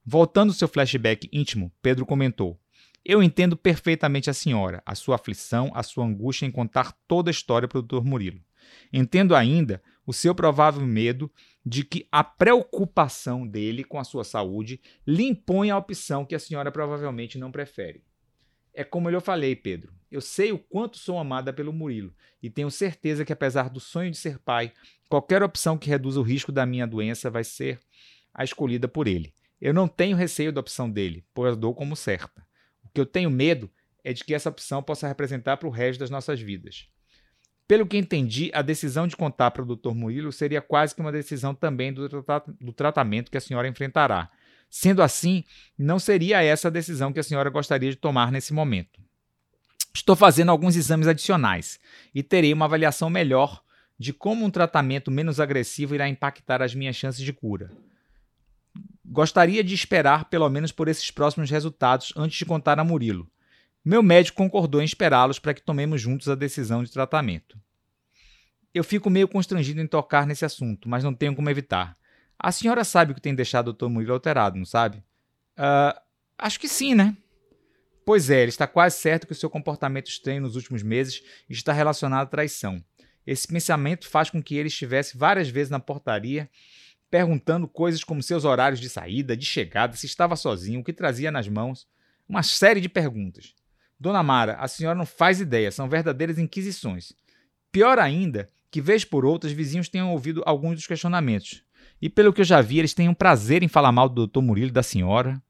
Voltando 0.04 0.52
seu 0.52 0.68
flashback 0.68 1.28
íntimo, 1.32 1.72
Pedro 1.82 2.06
comentou: 2.06 2.58
Eu 3.04 3.22
entendo 3.22 3.56
perfeitamente 3.56 4.30
a 4.30 4.34
senhora, 4.34 4.82
a 4.84 4.94
sua 4.94 5.16
aflição, 5.16 5.70
a 5.74 5.82
sua 5.82 6.04
angústia 6.04 6.46
em 6.46 6.50
contar 6.50 6.92
toda 7.06 7.30
a 7.30 7.32
história 7.32 7.68
para 7.68 7.78
o 7.78 7.82
Dr. 7.82 8.02
Murilo. 8.02 8.40
Entendo 8.92 9.34
ainda 9.34 9.82
o 10.06 10.12
seu 10.12 10.34
provável 10.34 10.84
medo 10.86 11.30
de 11.64 11.84
que 11.84 12.08
a 12.10 12.24
preocupação 12.24 13.46
dele 13.46 13.84
com 13.84 13.98
a 13.98 14.04
sua 14.04 14.24
saúde 14.24 14.80
lhe 15.06 15.24
impõe 15.24 15.70
a 15.70 15.78
opção 15.78 16.24
que 16.24 16.34
a 16.34 16.38
senhora 16.38 16.72
provavelmente 16.72 17.38
não 17.38 17.52
prefere. 17.52 18.02
É 18.72 18.84
como 18.84 19.08
eu 19.08 19.14
lhe 19.14 19.20
falei, 19.20 19.54
Pedro. 19.54 19.92
Eu 20.10 20.20
sei 20.20 20.52
o 20.52 20.58
quanto 20.58 20.98
sou 20.98 21.18
amada 21.18 21.52
pelo 21.52 21.72
Murilo 21.72 22.14
e 22.42 22.50
tenho 22.50 22.70
certeza 22.70 23.24
que, 23.24 23.32
apesar 23.32 23.68
do 23.68 23.78
sonho 23.78 24.10
de 24.10 24.16
ser 24.16 24.38
pai, 24.38 24.72
qualquer 25.08 25.42
opção 25.42 25.76
que 25.76 25.88
reduza 25.88 26.18
o 26.18 26.24
risco 26.24 26.50
da 26.50 26.66
minha 26.66 26.86
doença 26.86 27.30
vai 27.30 27.44
ser 27.44 27.78
a 28.32 28.42
escolhida 28.42 28.88
por 28.88 29.06
ele. 29.06 29.34
Eu 29.60 29.74
não 29.74 29.86
tenho 29.86 30.16
receio 30.16 30.52
da 30.52 30.60
opção 30.60 30.90
dele, 30.90 31.24
pois 31.34 31.52
a 31.52 31.56
dou 31.56 31.74
como 31.74 31.94
certa. 31.94 32.44
O 32.82 32.88
que 32.88 33.00
eu 33.00 33.06
tenho 33.06 33.30
medo 33.30 33.70
é 34.02 34.12
de 34.12 34.24
que 34.24 34.34
essa 34.34 34.48
opção 34.48 34.82
possa 34.82 35.06
representar 35.06 35.58
para 35.58 35.68
o 35.68 35.70
resto 35.70 36.00
das 36.00 36.10
nossas 36.10 36.40
vidas. 36.40 36.88
Pelo 37.70 37.86
que 37.86 37.96
entendi, 37.96 38.50
a 38.52 38.62
decisão 38.62 39.06
de 39.06 39.16
contar 39.16 39.52
para 39.52 39.62
o 39.62 39.76
Dr. 39.76 39.94
Murilo 39.94 40.32
seria 40.32 40.60
quase 40.60 40.92
que 40.92 41.00
uma 41.00 41.12
decisão 41.12 41.54
também 41.54 41.92
do, 41.92 42.08
tra 42.08 42.42
do 42.60 42.72
tratamento 42.72 43.30
que 43.30 43.38
a 43.38 43.40
senhora 43.40 43.68
enfrentará. 43.68 44.28
Sendo 44.68 45.00
assim, 45.00 45.44
não 45.78 45.96
seria 46.00 46.42
essa 46.42 46.66
a 46.66 46.70
decisão 46.70 47.12
que 47.12 47.20
a 47.20 47.22
senhora 47.22 47.48
gostaria 47.48 47.88
de 47.88 47.94
tomar 47.94 48.32
nesse 48.32 48.52
momento. 48.52 48.98
Estou 49.94 50.16
fazendo 50.16 50.50
alguns 50.50 50.74
exames 50.74 51.06
adicionais 51.06 51.78
e 52.12 52.24
terei 52.24 52.52
uma 52.52 52.64
avaliação 52.64 53.08
melhor 53.08 53.62
de 53.96 54.12
como 54.12 54.44
um 54.44 54.50
tratamento 54.50 55.08
menos 55.08 55.38
agressivo 55.38 55.94
irá 55.94 56.08
impactar 56.08 56.60
as 56.62 56.74
minhas 56.74 56.96
chances 56.96 57.22
de 57.22 57.32
cura. 57.32 57.70
Gostaria 59.04 59.62
de 59.62 59.76
esperar 59.76 60.24
pelo 60.24 60.48
menos 60.50 60.72
por 60.72 60.88
esses 60.88 61.12
próximos 61.12 61.48
resultados 61.48 62.12
antes 62.16 62.36
de 62.36 62.44
contar 62.44 62.80
a 62.80 62.84
Murilo. 62.84 63.30
Meu 63.84 64.02
médico 64.02 64.36
concordou 64.36 64.80
em 64.80 64.84
esperá-los 64.84 65.38
para 65.38 65.54
que 65.54 65.62
tomemos 65.62 66.00
juntos 66.00 66.28
a 66.28 66.34
decisão 66.34 66.84
de 66.84 66.92
tratamento. 66.92 67.58
Eu 68.74 68.84
fico 68.84 69.10
meio 69.10 69.26
constrangido 69.26 69.80
em 69.80 69.86
tocar 69.86 70.26
nesse 70.26 70.44
assunto, 70.44 70.88
mas 70.88 71.02
não 71.02 71.14
tenho 71.14 71.34
como 71.34 71.50
evitar. 71.50 71.96
A 72.38 72.52
senhora 72.52 72.84
sabe 72.84 73.12
o 73.12 73.14
que 73.14 73.20
tem 73.20 73.34
deixado 73.34 73.68
o 73.68 73.72
Dr. 73.72 73.88
Murilo 73.88 74.12
alterado, 74.12 74.56
não 74.56 74.64
sabe? 74.64 74.98
Uh, 75.58 75.98
acho 76.38 76.60
que 76.60 76.68
sim, 76.68 76.94
né? 76.94 77.16
Pois 78.04 78.30
é, 78.30 78.42
ele 78.42 78.48
está 78.48 78.66
quase 78.66 78.98
certo 78.98 79.26
que 79.26 79.32
o 79.32 79.36
seu 79.36 79.50
comportamento 79.50 80.08
estranho 80.08 80.42
nos 80.42 80.56
últimos 80.56 80.82
meses 80.82 81.22
está 81.48 81.72
relacionado 81.72 82.22
à 82.22 82.26
traição. 82.26 82.82
Esse 83.26 83.46
pensamento 83.46 84.08
faz 84.08 84.30
com 84.30 84.42
que 84.42 84.56
ele 84.56 84.68
estivesse 84.68 85.16
várias 85.16 85.48
vezes 85.48 85.70
na 85.70 85.78
portaria 85.80 86.48
perguntando 87.10 87.66
coisas 87.66 88.04
como 88.04 88.22
seus 88.22 88.44
horários 88.44 88.80
de 88.80 88.88
saída, 88.88 89.36
de 89.36 89.44
chegada, 89.44 89.96
se 89.96 90.06
estava 90.06 90.36
sozinho, 90.36 90.80
o 90.80 90.84
que 90.84 90.92
trazia 90.92 91.30
nas 91.30 91.48
mãos. 91.48 91.86
Uma 92.28 92.42
série 92.44 92.80
de 92.80 92.88
perguntas. 92.88 93.54
Dona 94.00 94.22
Mara, 94.22 94.54
a 94.54 94.66
senhora 94.66 94.96
não 94.96 95.04
faz 95.04 95.40
ideia, 95.40 95.70
são 95.70 95.86
verdadeiras 95.86 96.38
inquisições. 96.38 97.12
Pior 97.70 97.98
ainda, 97.98 98.48
que 98.70 98.80
vez 98.80 99.04
por 99.04 99.26
outra 99.26 99.46
os 99.46 99.54
vizinhos 99.54 99.90
tenham 99.90 100.10
ouvido 100.10 100.42
alguns 100.46 100.76
dos 100.76 100.86
questionamentos. 100.86 101.62
E 102.00 102.08
pelo 102.08 102.32
que 102.32 102.40
eu 102.40 102.44
já 102.44 102.62
vi, 102.62 102.78
eles 102.78 102.94
têm 102.94 103.10
um 103.10 103.14
prazer 103.14 103.62
em 103.62 103.68
falar 103.68 103.92
mal 103.92 104.08
do 104.08 104.26
Dr. 104.26 104.40
Murilo 104.40 104.72
da 104.72 104.82
senhora. 104.82 105.40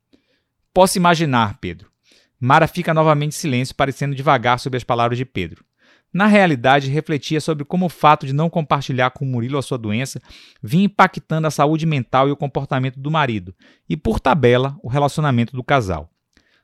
Posso 0.75 0.99
imaginar, 0.99 1.59
Pedro. 1.61 1.93
Mara 2.41 2.67
fica 2.67 2.93
novamente 2.93 3.37
em 3.37 3.39
silêncio, 3.39 3.75
parecendo 3.75 4.17
devagar 4.17 4.59
sobre 4.59 4.79
as 4.79 4.83
palavras 4.85 5.17
de 5.17 5.25
Pedro. 5.25 5.65
Na 6.13 6.27
realidade, 6.27 6.91
refletia 6.91 7.41
sobre 7.41 7.65
como 7.65 7.87
o 7.87 7.91
fato 7.91 8.27
de 8.27 8.33
não 8.33 8.51
compartilhar 8.51 9.11
com 9.13 9.25
Murilo 9.25 9.59
a 9.59 9.63
sua 9.63 9.79
doença 9.79 10.21
vinha 10.61 10.87
impactando 10.87 11.47
a 11.47 11.53
saúde 11.53 11.87
mental 11.87 12.29
e 12.29 12.33
o 12.33 12.37
comportamento 12.37 12.99
do 12.99 13.13
marido, 13.13 13.55
e 13.89 13.97
por 13.97 14.19
tabela, 14.19 14.77
o 14.83 14.89
relacionamento 14.89 15.55
do 15.55 15.63
casal. 15.63 16.11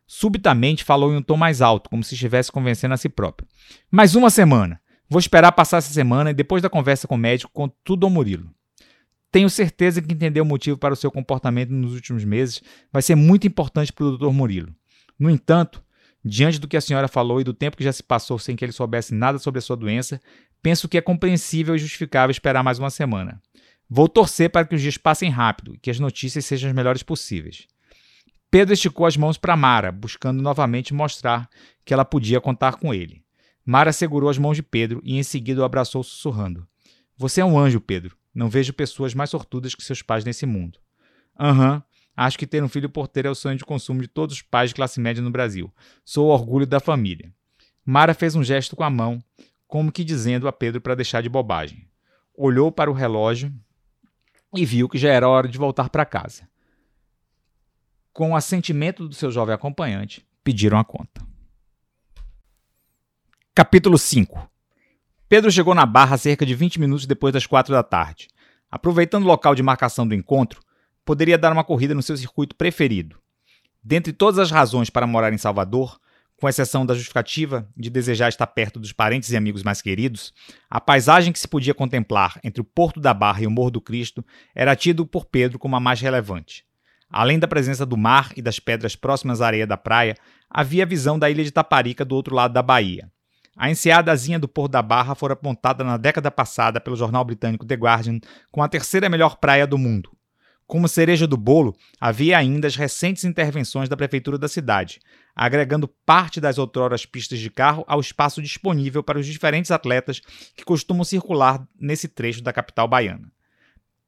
Subitamente 0.07 0.85
falou 0.85 1.13
em 1.13 1.17
um 1.17 1.23
tom 1.23 1.37
mais 1.37 1.61
alto, 1.61 1.91
como 1.91 2.05
se 2.05 2.15
estivesse 2.15 2.53
convencendo 2.53 2.95
a 2.95 2.97
si 2.97 3.09
próprio. 3.09 3.49
Mais 3.91 4.15
uma 4.15 4.31
semana. 4.31 4.81
Vou 5.09 5.19
esperar 5.19 5.53
passar 5.53 5.79
essa 5.79 5.93
semana 5.93 6.31
e 6.31 6.35
depois 6.35 6.63
da 6.63 6.71
conversa 6.71 7.09
com 7.09 7.15
o 7.15 7.19
médico, 7.19 7.51
conto 7.53 7.75
tudo 7.85 8.07
ao 8.07 8.11
Murilo. 8.11 8.51
Tenho 9.31 9.51
certeza 9.51 10.01
que 10.01 10.13
entender 10.13 10.41
o 10.41 10.45
motivo 10.45 10.79
para 10.79 10.95
o 10.95 10.97
seu 10.97 11.11
comportamento 11.11 11.71
nos 11.71 11.93
últimos 11.93 12.25
meses 12.25 12.63
vai 12.93 13.03
ser 13.03 13.15
muito 13.15 13.47
importante 13.47 13.93
para 13.93 14.07
o 14.07 14.17
Dr. 14.17 14.31
Murilo. 14.31 14.75
No 15.19 15.29
entanto, 15.29 15.83
diante 16.25 16.59
do 16.59 16.69
que 16.69 16.77
a 16.77 16.81
senhora 16.81 17.09
falou 17.09 17.41
e 17.41 17.45
do 17.45 17.53
tempo 17.53 17.77
que 17.77 17.85
já 17.85 17.93
se 17.93 18.03
passou 18.03 18.39
sem 18.39 18.57
que 18.57 18.65
ele 18.65 18.73
soubesse 18.73 19.15
nada 19.15 19.39
sobre 19.39 19.59
a 19.59 19.63
sua 19.63 19.77
doença, 19.77 20.21
penso 20.63 20.89
que 20.89 20.97
é 20.97 21.01
compreensível 21.01 21.75
e 21.75 21.79
justificável 21.79 22.31
esperar 22.31 22.63
mais 22.63 22.79
uma 22.79 22.91
semana. 22.91 23.41
Vou 23.89 24.09
torcer 24.09 24.51
para 24.51 24.65
que 24.67 24.75
os 24.75 24.81
dias 24.81 24.97
passem 24.97 25.31
rápido 25.31 25.75
e 25.75 25.79
que 25.79 25.91
as 25.91 26.01
notícias 26.01 26.45
sejam 26.45 26.71
as 26.71 26.75
melhores 26.75 27.03
possíveis. 27.03 27.67
Pedro 28.51 28.75
esticou 28.75 29.07
as 29.07 29.17
mãos 29.17 29.37
para 29.37 29.57
Mara, 29.57 29.91
buscando 29.91 30.41
novamente 30.41 30.95
mostrar 30.95 31.49
que 31.85 31.93
ela 31.93 32.05
podia 32.05 32.41
contar 32.41 32.77
com 32.77 32.95
ele. 32.95 33.23
Mara 33.65 33.93
segurou 33.93 34.31
as 34.31 34.39
mãos 34.39 34.57
de 34.57 34.63
Pedro 34.63 35.01
e 35.05 35.19
em 35.19 35.23
seguida 35.23 35.61
o 35.61 35.65
abraçou 35.65 36.03
sussurrando: 36.03 36.67
Você 37.17 37.41
é 37.41 37.45
um 37.45 37.59
anjo, 37.59 37.81
Pedro. 37.81 38.17
Não 38.33 38.49
vejo 38.49 38.73
pessoas 38.73 39.15
mais 39.15 39.31
sortudas 39.31 39.75
que 39.75 39.83
seus 39.83 40.03
pais 40.03 40.25
nesse 40.25 40.47
mundo. 40.47 40.79
Aham, 41.39 41.75
uhum, 41.75 41.83
acho 42.17 42.39
que 42.39 42.47
ter 42.47 42.63
um 42.63 42.69
filho 42.69 42.89
porteiro 42.89 43.29
é 43.29 43.31
o 43.31 43.35
sonho 43.35 43.57
de 43.57 43.65
consumo 43.65 44.01
de 44.01 44.09
todos 44.09 44.37
os 44.37 44.43
pais 44.43 44.71
de 44.71 44.77
classe 44.77 45.01
média 45.01 45.23
no 45.23 45.31
Brasil. 45.31 45.73
Sou 46.05 46.29
o 46.29 46.33
orgulho 46.33 46.67
da 46.67 46.79
família. 46.79 47.33
Mara 47.85 48.15
fez 48.15 48.35
um 48.37 48.45
gesto 48.45 48.77
com 48.77 48.85
a 48.85 48.91
mão, 48.91 49.23
como 49.67 49.91
que 49.91 50.05
dizendo 50.05 50.47
a 50.47 50.53
Pedro 50.53 50.81
para 50.81 50.95
deixar 50.95 51.23
de 51.23 51.29
bobagem. 51.29 51.89
Olhou 52.35 52.71
para 52.71 52.91
o 52.91 52.95
relógio 52.95 53.53
e 54.55 54.65
viu 54.65 54.89
que 54.89 54.99
já 54.99 55.11
era 55.11 55.29
hora 55.29 55.49
de 55.49 55.59
voltar 55.59 55.89
para 55.89 56.05
casa. 56.05 56.49
Com 58.17 58.31
o 58.31 58.35
assentimento 58.35 59.07
do 59.07 59.15
seu 59.15 59.31
jovem 59.31 59.55
acompanhante, 59.55 60.27
pediram 60.43 60.79
a 60.79 60.85
conta. 60.85 61.21
Capítulo 63.55 63.99
5 63.99 64.51
Pedro 65.29 65.51
chegou 65.51 65.75
na 65.75 65.85
barra 65.85 66.17
cerca 66.17 66.47
de 66.47 66.55
20 66.55 66.81
minutos 66.81 67.05
depois 67.05 67.31
das 67.31 67.45
quatro 67.45 67.75
da 67.75 67.83
tarde. 67.83 68.29
Aproveitando 68.71 69.25
o 69.25 69.27
local 69.27 69.55
de 69.55 69.63
marcação 69.63 70.09
do 70.09 70.15
encontro, 70.15 70.63
poderia 71.05 71.37
dar 71.37 71.53
uma 71.53 71.63
corrida 71.63 71.95
no 71.95 72.03
seu 72.03 72.17
circuito 72.17 72.57
preferido. 72.57 73.19
Dentre 73.85 74.15
todas 74.15 74.39
as 74.39 74.51
razões 74.51 74.89
para 74.89 75.07
morar 75.07 75.35
em 75.35 75.39
Salvador, 75.39 76.01
com 76.39 76.49
exceção 76.49 76.87
da 76.87 76.95
justificativa 76.95 77.69
de 77.77 77.91
desejar 77.91 78.31
estar 78.31 78.47
perto 78.47 78.81
dos 78.81 78.95
parentes 78.95 79.31
e 79.31 79.37
amigos 79.37 79.63
mais 79.63 79.83
queridos, 79.83 80.33
a 80.71 80.81
paisagem 80.81 81.35
que 81.35 81.39
se 81.39 81.47
podia 81.47 81.75
contemplar 81.75 82.41
entre 82.43 82.63
o 82.63 82.65
Porto 82.65 82.99
da 82.99 83.13
Barra 83.13 83.43
e 83.43 83.47
o 83.47 83.51
Morro 83.51 83.73
do 83.73 83.81
Cristo 83.83 84.25
era 84.55 84.75
tido 84.75 85.05
por 85.05 85.27
Pedro 85.27 85.59
como 85.59 85.77
a 85.77 85.81
mais 85.81 86.01
relevante. 86.01 86.65
Além 87.11 87.39
da 87.39 87.49
presença 87.49 87.87
do 87.87 87.97
mar 87.97 88.33
e 88.37 88.43
das 88.43 88.59
pedras 88.59 88.97
próximas 88.97 89.41
à 89.41 89.47
areia 89.47 89.67
da 89.67 89.77
praia, 89.77 90.17
havia 90.51 90.83
a 90.83 90.87
visão 90.87 91.19
da 91.19 91.31
ilha 91.31 91.45
de 91.45 91.51
Taparica 91.51 92.05
do 92.05 92.15
outro 92.15 92.35
lado 92.35 92.53
da 92.53 92.63
baía. 92.63 93.11
A 93.57 93.71
enseadazinha 93.71 94.39
do 94.39 94.49
Porto 94.49 94.73
da 94.73 94.83
Barra 94.83 95.15
fora 95.15 95.33
apontada 95.33 95.83
na 95.83 95.97
década 95.97 96.31
passada 96.31 96.79
pelo 96.79 96.97
jornal 96.97 97.25
britânico 97.25 97.65
The 97.65 97.75
Guardian 97.75 98.21
como 98.53 98.63
a 98.63 98.69
terceira 98.69 99.09
melhor 99.09 99.37
praia 99.37 99.67
do 99.67 99.79
mundo. 99.79 100.11
Como 100.67 100.89
cereja 100.89 101.29
do 101.29 101.37
bolo, 101.37 101.77
havia 102.01 102.37
ainda 102.37 102.67
as 102.67 102.75
recentes 102.75 103.25
intervenções 103.25 103.89
da 103.89 103.97
prefeitura 103.97 104.37
da 104.37 104.49
cidade, 104.49 104.99
agregando 105.35 105.87
parte 106.05 106.41
das 106.41 106.59
outroras 106.59 107.07
pistas 107.07 107.39
de 107.39 107.49
carro 107.49 107.85
ao 107.87 108.01
espaço 108.01 108.43
disponível 108.43 109.03
para 109.03 109.19
os 109.19 109.27
diferentes 109.27 109.71
atletas 109.71 110.21
que 110.57 110.65
costumam 110.65 111.05
circular 111.05 111.65
nesse 111.81 112.09
trecho 112.09 112.43
da 112.43 112.53
capital 112.53 112.89
baiana. 112.89 113.31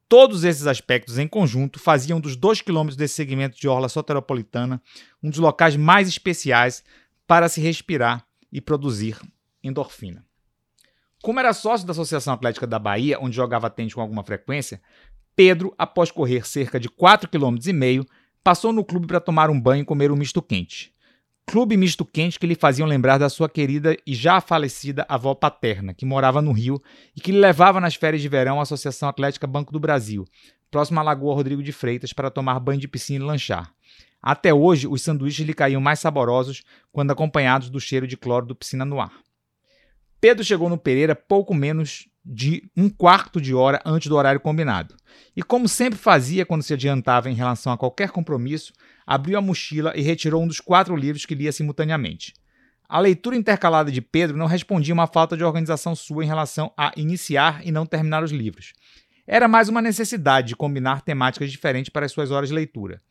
Todos 0.09 0.43
esses 0.43 0.65
aspectos 0.65 1.19
em 1.19 1.27
conjunto 1.27 1.77
faziam 1.77 2.19
dos 2.19 2.35
dois 2.35 2.61
quilômetros 2.61 2.97
desse 2.97 3.13
segmento 3.13 3.59
de 3.59 3.67
orla 3.67 3.87
soteropolitana 3.87 4.81
um 5.21 5.29
dos 5.29 5.37
locais 5.37 5.75
mais 5.75 6.07
especiais 6.07 6.83
para 7.27 7.47
se 7.47 7.61
respirar 7.61 8.25
e 8.51 8.59
produzir 8.59 9.19
endorfina. 9.63 10.25
Como 11.21 11.39
era 11.39 11.53
sócio 11.53 11.85
da 11.85 11.91
Associação 11.91 12.33
Atlética 12.33 12.65
da 12.65 12.79
Bahia, 12.79 13.19
onde 13.19 13.35
jogava 13.35 13.69
tênis 13.69 13.93
com 13.93 14.01
alguma 14.01 14.23
frequência, 14.23 14.81
Pedro, 15.35 15.75
após 15.77 16.09
correr 16.09 16.47
cerca 16.47 16.79
de 16.79 16.89
4,5 16.89 17.29
km, 17.29 18.09
passou 18.43 18.73
no 18.73 18.83
clube 18.83 19.05
para 19.05 19.19
tomar 19.19 19.51
um 19.51 19.61
banho 19.61 19.83
e 19.83 19.85
comer 19.85 20.11
um 20.11 20.15
misto 20.15 20.41
quente. 20.41 20.91
Clube 21.49 21.75
misto 21.75 22.05
quente 22.05 22.37
que 22.37 22.45
lhe 22.45 22.53
faziam 22.53 22.87
lembrar 22.87 23.17
da 23.17 23.27
sua 23.27 23.49
querida 23.49 23.97
e 24.05 24.13
já 24.13 24.39
falecida 24.39 25.03
avó 25.09 25.33
paterna, 25.33 25.95
que 25.95 26.05
morava 26.05 26.43
no 26.43 26.51
Rio 26.51 26.79
e 27.15 27.19
que 27.19 27.31
lhe 27.31 27.39
levava 27.39 27.81
nas 27.81 27.95
férias 27.95 28.21
de 28.21 28.29
verão 28.29 28.59
à 28.59 28.61
Associação 28.61 29.09
Atlética 29.09 29.47
Banco 29.47 29.73
do 29.73 29.79
Brasil, 29.79 30.25
próxima 30.69 31.01
à 31.01 31.03
Lagoa 31.03 31.33
Rodrigo 31.33 31.63
de 31.63 31.71
Freitas, 31.71 32.13
para 32.13 32.29
tomar 32.29 32.59
banho 32.59 32.79
de 32.79 32.87
piscina 32.87 33.25
e 33.25 33.27
lanchar. 33.27 33.73
Até 34.21 34.53
hoje, 34.53 34.87
os 34.87 35.01
sanduíches 35.01 35.43
lhe 35.43 35.55
caíam 35.55 35.81
mais 35.81 35.99
saborosos 35.99 36.61
quando 36.91 37.09
acompanhados 37.09 37.71
do 37.71 37.79
cheiro 37.79 38.05
de 38.05 38.15
cloro 38.15 38.45
do 38.45 38.55
piscina 38.55 38.85
no 38.85 39.01
ar. 39.01 39.13
Pedro 40.21 40.43
chegou 40.43 40.69
no 40.69 40.77
Pereira 40.77 41.15
pouco 41.15 41.55
menos 41.55 42.07
de 42.23 42.69
um 42.77 42.89
quarto 42.89 43.41
de 43.41 43.55
hora 43.55 43.81
antes 43.83 44.07
do 44.07 44.15
horário 44.15 44.39
combinado. 44.39 44.95
E 45.35 45.41
como 45.41 45.67
sempre 45.67 45.97
fazia 45.97 46.45
quando 46.45 46.61
se 46.61 46.73
adiantava 46.73 47.29
em 47.29 47.33
relação 47.33 47.73
a 47.73 47.77
qualquer 47.77 48.11
compromisso, 48.11 48.71
abriu 49.09 49.39
a 49.39 49.41
mochila 49.41 49.91
e 49.95 50.03
retirou 50.03 50.43
um 50.43 50.47
dos 50.47 50.59
quatro 50.59 50.95
livros 50.95 51.25
que 51.25 51.33
lia 51.33 51.51
simultaneamente. 51.51 52.35
A 52.87 52.99
leitura 52.99 53.35
intercalada 53.35 53.91
de 53.91 54.01
Pedro 54.01 54.37
não 54.37 54.45
respondia 54.45 54.93
uma 54.93 55.07
falta 55.07 55.35
de 55.35 55.43
organização 55.43 55.95
sua 55.95 56.23
em 56.23 56.27
relação 56.27 56.71
a 56.77 56.91
iniciar 56.95 57.65
e 57.65 57.71
não 57.71 57.87
terminar 57.87 58.23
os 58.23 58.29
livros. 58.29 58.73
Era 59.25 59.47
mais 59.47 59.67
uma 59.67 59.81
necessidade 59.81 60.49
de 60.49 60.55
combinar 60.55 61.01
temáticas 61.01 61.51
diferentes 61.51 61.89
para 61.89 62.05
as 62.05 62.11
suas 62.11 62.29
horas 62.29 62.49
de 62.49 62.55
leitura. 62.55 63.01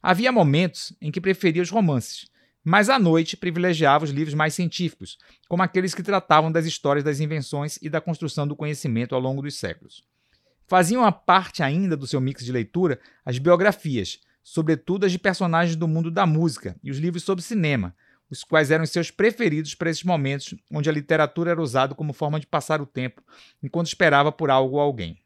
Havia 0.00 0.30
momentos 0.30 0.92
em 1.02 1.10
que 1.10 1.20
preferia 1.20 1.62
os 1.62 1.70
romances, 1.70 2.28
mas 2.62 2.88
à 2.88 2.96
noite 2.96 3.36
privilegiava 3.36 4.04
os 4.04 4.12
livros 4.12 4.34
mais 4.34 4.54
científicos, 4.54 5.18
como 5.48 5.64
aqueles 5.64 5.92
que 5.92 6.04
tratavam 6.04 6.52
das 6.52 6.66
histórias 6.66 7.02
das 7.04 7.18
invenções 7.18 7.80
e 7.82 7.88
da 7.88 8.00
construção 8.00 8.46
do 8.46 8.54
conhecimento 8.54 9.12
ao 9.12 9.20
longo 9.20 9.42
dos 9.42 9.56
séculos. 9.56 10.04
Faziam 10.68 11.04
a 11.04 11.10
parte 11.10 11.64
ainda 11.64 11.96
do 11.96 12.06
seu 12.06 12.20
mix 12.20 12.44
de 12.44 12.52
leitura 12.52 13.00
as 13.24 13.38
biografias, 13.40 14.20
sobretudo 14.50 15.04
as 15.04 15.12
de 15.12 15.18
personagens 15.18 15.76
do 15.76 15.86
mundo 15.86 16.10
da 16.10 16.24
música 16.24 16.74
e 16.82 16.90
os 16.90 16.96
livros 16.96 17.22
sobre 17.22 17.44
cinema, 17.44 17.94
os 18.30 18.42
quais 18.42 18.70
eram 18.70 18.86
seus 18.86 19.10
preferidos 19.10 19.74
para 19.74 19.90
esses 19.90 20.02
momentos 20.02 20.54
onde 20.72 20.88
a 20.88 20.92
literatura 20.92 21.50
era 21.50 21.60
usada 21.60 21.94
como 21.94 22.14
forma 22.14 22.40
de 22.40 22.46
passar 22.46 22.80
o 22.80 22.86
tempo 22.86 23.22
enquanto 23.62 23.88
esperava 23.88 24.32
por 24.32 24.50
algo 24.50 24.76
ou 24.76 24.80
alguém. 24.80 25.18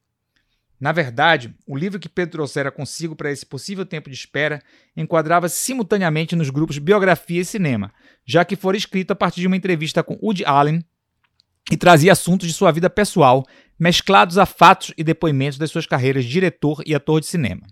Na 0.80 0.90
verdade, 0.90 1.54
o 1.68 1.76
livro 1.76 2.00
que 2.00 2.08
Pedro 2.08 2.32
trouxera 2.32 2.72
consigo 2.72 3.14
para 3.14 3.30
esse 3.30 3.46
possível 3.46 3.86
tempo 3.86 4.10
de 4.10 4.16
espera 4.16 4.60
enquadrava-se 4.96 5.54
simultaneamente 5.54 6.34
nos 6.34 6.50
grupos 6.50 6.78
Biografia 6.78 7.42
e 7.42 7.44
Cinema, 7.44 7.92
já 8.26 8.44
que 8.44 8.56
fora 8.56 8.76
escrito 8.76 9.12
a 9.12 9.16
partir 9.16 9.40
de 9.40 9.46
uma 9.46 9.56
entrevista 9.56 10.02
com 10.02 10.18
Woody 10.20 10.44
Allen 10.44 10.84
e 11.70 11.76
trazia 11.76 12.10
assuntos 12.10 12.48
de 12.48 12.52
sua 12.52 12.72
vida 12.72 12.90
pessoal, 12.90 13.46
mesclados 13.78 14.36
a 14.36 14.44
fatos 14.44 14.92
e 14.98 15.04
depoimentos 15.04 15.58
das 15.58 15.70
suas 15.70 15.86
carreiras 15.86 16.24
de 16.24 16.30
diretor 16.32 16.82
e 16.84 16.92
ator 16.92 17.20
de 17.20 17.26
cinema. 17.26 17.62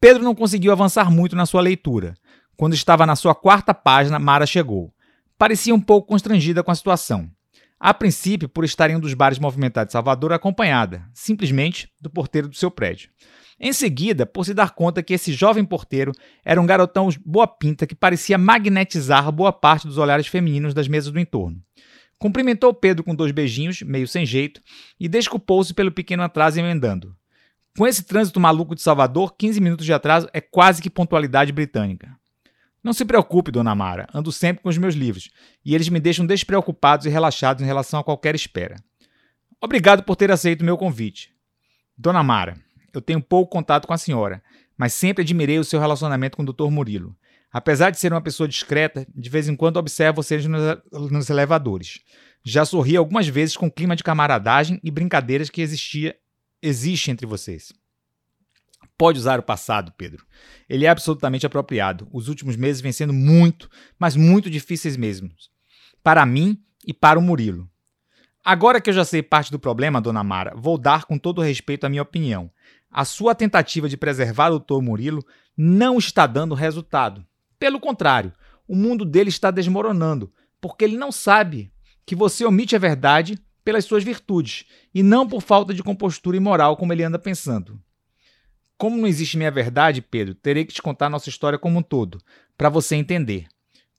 Pedro 0.00 0.22
não 0.22 0.34
conseguiu 0.34 0.70
avançar 0.70 1.10
muito 1.10 1.34
na 1.34 1.44
sua 1.44 1.60
leitura. 1.60 2.14
Quando 2.56 2.74
estava 2.74 3.04
na 3.04 3.16
sua 3.16 3.34
quarta 3.34 3.74
página, 3.74 4.18
Mara 4.18 4.46
chegou. 4.46 4.92
Parecia 5.36 5.74
um 5.74 5.80
pouco 5.80 6.06
constrangida 6.06 6.62
com 6.62 6.70
a 6.70 6.74
situação. 6.74 7.28
A 7.80 7.92
princípio, 7.92 8.48
por 8.48 8.64
estar 8.64 8.90
em 8.90 8.96
um 8.96 9.00
dos 9.00 9.14
bares 9.14 9.40
movimentados 9.40 9.88
de 9.88 9.92
Salvador, 9.92 10.32
acompanhada, 10.32 11.04
simplesmente, 11.12 11.88
do 12.00 12.08
porteiro 12.08 12.48
do 12.48 12.56
seu 12.56 12.70
prédio. 12.70 13.10
Em 13.58 13.72
seguida, 13.72 14.24
por 14.24 14.44
se 14.44 14.54
dar 14.54 14.70
conta 14.70 15.02
que 15.02 15.14
esse 15.14 15.32
jovem 15.32 15.64
porteiro 15.64 16.12
era 16.44 16.60
um 16.60 16.66
garotão 16.66 17.08
boa 17.26 17.48
pinta 17.48 17.84
que 17.84 17.94
parecia 17.94 18.38
magnetizar 18.38 19.30
boa 19.32 19.52
parte 19.52 19.88
dos 19.88 19.98
olhares 19.98 20.28
femininos 20.28 20.74
das 20.74 20.86
mesas 20.86 21.12
do 21.12 21.18
entorno. 21.18 21.60
Cumprimentou 22.20 22.72
Pedro 22.72 23.02
com 23.02 23.14
dois 23.14 23.32
beijinhos, 23.32 23.82
meio 23.82 24.06
sem 24.06 24.24
jeito, 24.24 24.60
e 24.98 25.08
desculpou-se 25.08 25.74
pelo 25.74 25.90
pequeno 25.90 26.22
atraso 26.22 26.58
emendando. 26.58 27.16
Com 27.78 27.86
esse 27.86 28.02
trânsito 28.02 28.40
maluco 28.40 28.74
de 28.74 28.82
Salvador, 28.82 29.36
15 29.38 29.60
minutos 29.60 29.86
de 29.86 29.92
atraso 29.92 30.28
é 30.32 30.40
quase 30.40 30.82
que 30.82 30.90
pontualidade 30.90 31.52
britânica. 31.52 32.10
Não 32.82 32.92
se 32.92 33.04
preocupe, 33.04 33.52
dona 33.52 33.72
Mara, 33.72 34.08
ando 34.12 34.32
sempre 34.32 34.64
com 34.64 34.68
os 34.68 34.76
meus 34.76 34.96
livros, 34.96 35.30
e 35.64 35.76
eles 35.76 35.88
me 35.88 36.00
deixam 36.00 36.26
despreocupados 36.26 37.06
e 37.06 37.08
relaxados 37.08 37.62
em 37.62 37.66
relação 37.66 38.00
a 38.00 38.02
qualquer 38.02 38.34
espera. 38.34 38.82
Obrigado 39.60 40.02
por 40.02 40.16
ter 40.16 40.28
aceito 40.32 40.62
o 40.62 40.64
meu 40.64 40.76
convite. 40.76 41.32
Dona 41.96 42.20
Mara, 42.20 42.56
eu 42.92 43.00
tenho 43.00 43.22
pouco 43.22 43.52
contato 43.52 43.86
com 43.86 43.94
a 43.94 43.98
senhora, 43.98 44.42
mas 44.76 44.92
sempre 44.92 45.22
admirei 45.22 45.60
o 45.60 45.64
seu 45.64 45.78
relacionamento 45.78 46.36
com 46.36 46.42
o 46.42 46.52
Dr. 46.52 46.72
Murilo. 46.72 47.16
Apesar 47.52 47.90
de 47.90 47.98
ser 48.00 48.12
uma 48.12 48.20
pessoa 48.20 48.48
discreta, 48.48 49.06
de 49.14 49.30
vez 49.30 49.48
em 49.48 49.54
quando 49.54 49.76
observo 49.76 50.20
vocês 50.20 50.44
nos 50.44 51.30
elevadores. 51.30 52.00
Já 52.42 52.64
sorri 52.64 52.96
algumas 52.96 53.28
vezes 53.28 53.56
com 53.56 53.68
o 53.68 53.72
clima 53.72 53.94
de 53.94 54.02
camaradagem 54.02 54.80
e 54.82 54.90
brincadeiras 54.90 55.48
que 55.48 55.62
existia, 55.62 56.16
existe 56.62 57.10
entre 57.10 57.26
vocês. 57.26 57.72
Pode 58.96 59.18
usar 59.18 59.38
o 59.38 59.44
passado, 59.44 59.92
Pedro. 59.96 60.26
Ele 60.68 60.84
é 60.84 60.88
absolutamente 60.88 61.46
apropriado. 61.46 62.08
Os 62.12 62.28
últimos 62.28 62.56
meses 62.56 62.80
vêm 62.80 62.92
sendo 62.92 63.12
muito, 63.12 63.70
mas 63.98 64.16
muito 64.16 64.50
difíceis 64.50 64.96
mesmo. 64.96 65.30
Para 66.02 66.26
mim 66.26 66.60
e 66.84 66.92
para 66.92 67.18
o 67.18 67.22
Murilo. 67.22 67.70
Agora 68.44 68.80
que 68.80 68.90
eu 68.90 68.94
já 68.94 69.04
sei 69.04 69.22
parte 69.22 69.50
do 69.50 69.58
problema, 69.58 70.00
dona 70.00 70.24
Mara, 70.24 70.54
vou 70.56 70.78
dar 70.78 71.04
com 71.04 71.18
todo 71.18 71.42
respeito 71.42 71.84
a 71.84 71.88
minha 71.88 72.02
opinião. 72.02 72.50
A 72.90 73.04
sua 73.04 73.34
tentativa 73.34 73.88
de 73.88 73.96
preservar 73.96 74.48
o 74.48 74.52
doutor 74.52 74.82
Murilo 74.82 75.24
não 75.56 75.98
está 75.98 76.26
dando 76.26 76.54
resultado. 76.54 77.24
Pelo 77.58 77.78
contrário, 77.78 78.32
o 78.66 78.74
mundo 78.74 79.04
dele 79.04 79.28
está 79.28 79.50
desmoronando, 79.50 80.32
porque 80.60 80.84
ele 80.84 80.96
não 80.96 81.12
sabe 81.12 81.72
que 82.06 82.16
você 82.16 82.44
omite 82.44 82.74
a 82.74 82.78
verdade 82.78 83.38
pelas 83.68 83.84
suas 83.84 84.02
virtudes 84.02 84.64
e 84.94 85.02
não 85.02 85.28
por 85.28 85.42
falta 85.42 85.74
de 85.74 85.82
compostura 85.82 86.38
e 86.38 86.40
moral 86.40 86.74
como 86.74 86.90
ele 86.90 87.02
anda 87.02 87.18
pensando. 87.18 87.78
Como 88.78 88.96
não 88.96 89.06
existe 89.06 89.36
minha 89.36 89.50
verdade, 89.50 90.00
Pedro, 90.00 90.34
terei 90.34 90.64
que 90.64 90.72
te 90.72 90.80
contar 90.80 91.10
nossa 91.10 91.28
história 91.28 91.58
como 91.58 91.80
um 91.80 91.82
todo, 91.82 92.18
para 92.56 92.70
você 92.70 92.96
entender. 92.96 93.46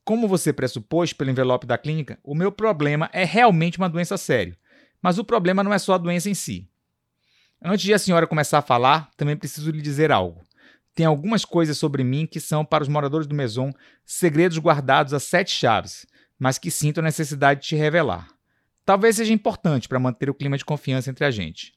Como 0.04 0.28
você 0.28 0.52
pressupôs 0.52 1.14
pelo 1.14 1.30
envelope 1.30 1.68
da 1.68 1.78
clínica, 1.78 2.18
o 2.24 2.34
meu 2.34 2.52
problema 2.52 3.12
é 3.14 3.24
realmente 3.24 3.78
uma 3.78 3.88
doença 3.88 4.18
séria. 4.18 4.58
Mas 5.04 5.20
o 5.20 5.24
problema 5.24 5.64
não 5.64 5.72
é 5.72 5.78
só 5.78 5.94
a 5.94 6.00
doença 6.00 6.32
em 6.32 6.34
si. 6.34 6.68
Antes 7.64 7.86
de 7.86 7.94
a 7.94 8.00
senhora 8.00 8.26
começar 8.26 8.58
a 8.58 8.64
falar, 8.64 9.12
também 9.16 9.38
preciso 9.38 9.70
lhe 9.70 9.84
dizer 9.84 10.12
algo. 10.12 10.42
Tem 10.96 11.06
algumas 11.06 11.46
coisas 11.46 11.78
sobre 11.78 12.04
mim 12.04 12.26
que 12.26 12.40
são, 12.40 12.66
para 12.66 12.82
os 12.82 12.90
moradores 12.90 13.28
do 13.28 13.36
Maison, 13.36 13.72
segredos 14.04 14.58
guardados 14.58 15.14
a 15.14 15.20
sete 15.20 15.52
chaves, 15.52 16.08
mas 16.40 16.58
que 16.58 16.72
sinto 16.72 17.02
a 17.02 17.04
necessidade 17.04 17.62
de 17.62 17.68
te 17.68 17.76
revelar. 17.76 18.39
Talvez 18.90 19.18
seja 19.18 19.32
importante 19.32 19.88
para 19.88 20.00
manter 20.00 20.32
o 20.32 20.34
clima 20.34 20.58
de 20.58 20.66
confiança 20.66 21.12
entre 21.12 21.24
a 21.24 21.30
gente. 21.30 21.76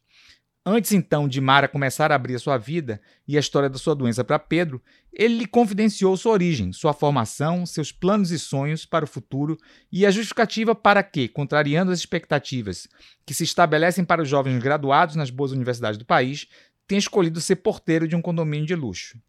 Antes 0.65 0.93
então 0.93 1.29
de 1.29 1.43
Mara 1.43 1.69
começar 1.69 2.11
a 2.11 2.15
abrir 2.15 2.37
a 2.37 2.39
sua 2.39 2.57
vida 2.57 3.03
e 3.29 3.37
a 3.37 3.41
história 3.41 3.69
da 3.69 3.77
sua 3.77 3.95
doença 3.95 4.25
para 4.25 4.39
Pedro, 4.39 4.83
ele 5.13 5.37
lhe 5.37 5.47
confidenciou 5.47 6.17
sua 6.17 6.33
origem, 6.33 6.73
sua 6.73 6.95
formação, 6.95 7.67
seus 7.67 7.93
planos 7.93 8.31
e 8.31 8.39
sonhos 8.39 8.87
para 8.87 9.05
o 9.05 9.07
futuro 9.07 9.59
e 9.93 10.07
a 10.07 10.11
justificativa 10.11 10.75
para 10.75 11.03
que, 11.03 11.29
contrariando 11.29 11.93
as 11.93 11.99
expectativas 11.99 12.89
que 13.27 13.35
se 13.35 13.45
estabelecem 13.45 14.07
para 14.07 14.23
os 14.23 14.29
jovens 14.31 14.59
graduados 14.63 15.15
nas 15.15 15.29
boas 15.29 15.53
universidades 15.53 15.99
do 15.99 16.07
país, 16.07 16.49
tenha 16.89 16.99
escolhido 16.99 17.43
ser 17.43 17.57
porteiro 17.57 18.09
de 18.09 18.17
um 18.17 18.23
condomínio 18.23 18.67
de 18.67 18.75
luxo. 18.75 19.21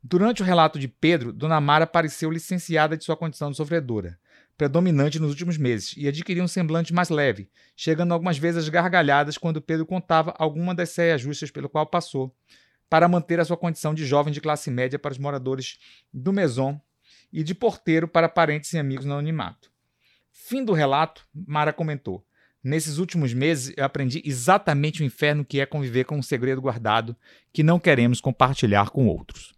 Durante 0.00 0.42
o 0.42 0.44
relato 0.44 0.78
de 0.78 0.86
Pedro, 0.86 1.32
Dona 1.32 1.60
Mara 1.60 1.88
pareceu 1.88 2.30
licenciada 2.30 2.96
de 2.96 3.02
sua 3.02 3.16
condição 3.16 3.50
de 3.50 3.56
sofredora, 3.56 4.16
predominante 4.56 5.18
nos 5.18 5.30
últimos 5.30 5.58
meses, 5.58 5.94
e 5.96 6.08
adquiriu 6.08 6.42
um 6.42 6.48
semblante 6.48 6.92
mais 6.92 7.10
leve, 7.10 7.48
chegando 7.76 8.12
algumas 8.12 8.38
vezes 8.38 8.64
às 8.64 8.68
gargalhadas 8.68 9.36
quando 9.36 9.60
Pedro 9.60 9.84
contava 9.84 10.34
alguma 10.38 10.74
das 10.74 10.90
saias 10.90 11.20
justas 11.20 11.50
pelo 11.50 11.68
qual 11.68 11.86
passou, 11.86 12.34
para 12.88 13.08
manter 13.08 13.40
a 13.40 13.44
sua 13.44 13.56
condição 13.56 13.92
de 13.92 14.06
jovem 14.06 14.32
de 14.32 14.40
classe 14.40 14.70
média 14.70 14.98
para 14.98 15.12
os 15.12 15.18
moradores 15.18 15.78
do 16.12 16.32
Maison 16.32 16.80
e 17.32 17.42
de 17.42 17.54
porteiro 17.54 18.06
para 18.06 18.28
parentes 18.28 18.72
e 18.72 18.78
amigos 18.78 19.04
no 19.04 19.12
anonimato. 19.12 19.70
Fim 20.30 20.64
do 20.64 20.72
relato, 20.72 21.26
Mara 21.34 21.72
comentou. 21.72 22.24
Nesses 22.62 22.98
últimos 22.98 23.32
meses, 23.32 23.72
eu 23.76 23.84
aprendi 23.84 24.22
exatamente 24.24 25.02
o 25.02 25.04
inferno 25.04 25.44
que 25.44 25.60
é 25.60 25.66
conviver 25.66 26.04
com 26.04 26.18
um 26.18 26.22
segredo 26.22 26.60
guardado 26.60 27.16
que 27.52 27.62
não 27.62 27.78
queremos 27.78 28.20
compartilhar 28.20 28.90
com 28.90 29.06
outros. 29.06 29.55